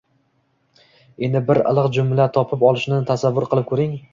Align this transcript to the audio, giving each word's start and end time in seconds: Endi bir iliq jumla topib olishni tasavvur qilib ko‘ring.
Endi 1.27 1.43
bir 1.51 1.61
iliq 1.73 1.91
jumla 1.99 2.27
topib 2.39 2.67
olishni 2.71 3.01
tasavvur 3.11 3.49
qilib 3.53 3.71
ko‘ring. 3.75 3.95